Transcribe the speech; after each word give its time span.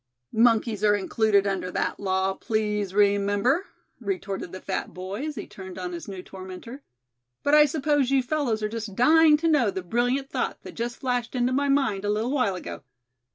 "Monkeys 0.33 0.83
are 0.83 0.95
included 0.95 1.45
under 1.45 1.69
that 1.69 1.99
law, 1.99 2.33
please 2.33 2.91
remember," 2.95 3.67
retorted 3.99 4.51
the 4.51 4.59
fat 4.59 4.95
boy, 4.95 5.27
as 5.27 5.35
he 5.35 5.45
turned 5.45 5.77
on 5.77 5.91
his 5.93 6.07
new 6.07 6.23
tormentor. 6.23 6.81
"But 7.43 7.53
I 7.53 7.65
suppose 7.65 8.09
you 8.09 8.23
fellows 8.23 8.63
are 8.63 8.67
just 8.67 8.95
dying 8.95 9.37
to 9.37 9.47
know 9.47 9.69
the 9.69 9.83
brilliant 9.83 10.31
thought 10.31 10.57
that 10.63 10.71
just 10.73 10.97
flashed 10.97 11.35
into 11.35 11.53
my 11.53 11.69
mind 11.69 12.03
a 12.03 12.09
little 12.09 12.31
while 12.31 12.55
ago?" 12.55 12.81